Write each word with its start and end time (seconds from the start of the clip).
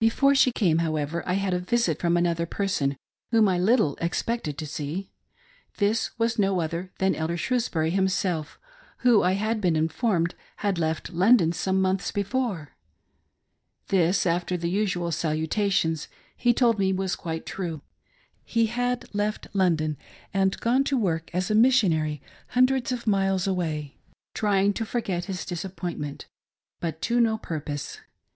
Before 0.00 0.34
she 0.34 0.50
came, 0.50 0.78
however, 0.78 1.22
I 1.28 1.34
had 1.34 1.54
a 1.54 1.60
visit 1.60 2.00
from 2.00 2.16
another, 2.16 2.44
per 2.44 2.66
son, 2.66 2.96
whom 3.30 3.46
I 3.48 3.56
little 3.56 3.96
expected 4.00 4.58
to 4.58 4.66
see. 4.66 5.12
This 5.78 6.10
was 6.18 6.40
no 6.40 6.60
other 6.60 6.90
than. 6.98 7.14
Elder 7.14 7.36
Shrewsbury 7.36 7.90
himself, 7.90 8.58
who, 9.06 9.22
I 9.22 9.34
had 9.34 9.60
been 9.60 9.76
informed, 9.76 10.34
had 10.56 10.76
left; 10.76 11.10
London 11.12 11.52
some 11.52 11.80
months 11.80 12.10
before. 12.10 12.70
This, 13.90 14.26
after 14.26 14.56
the 14.56 14.68
usual 14.68 15.10
saluta^ 15.12 15.70
tions, 15.70 16.08
he 16.36 16.52
told 16.52 16.80
me 16.80 16.92
was 16.92 17.14
quite 17.14 17.46
true;— 17.46 17.80
he 18.54 18.66
had 18.66 19.04
left 19.14 19.46
London 19.54 19.96
and 20.34 20.58
gone 20.58 20.82
to 20.82 20.98
work 20.98 21.30
a& 21.32 21.42
a 21.48 21.54
Missionary 21.54 22.20
hundreds 22.48 22.90
of 22.90 23.06
miles 23.06 23.46
away; 23.46 23.98
trying 24.34 24.72
to 24.72 24.84
forget 24.84 25.26
his 25.26 25.44
disappointment, 25.46 26.26
but 26.80 27.00
to 27.02 27.20
no 27.20 27.38
purpose. 27.38 28.00